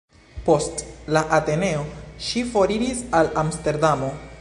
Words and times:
Post 0.45 0.81
la 1.17 1.23
Ateneo 1.37 1.85
ŝi 2.29 2.45
foriris 2.57 3.07
al 3.21 3.33
Amsterdamo. 3.45 4.15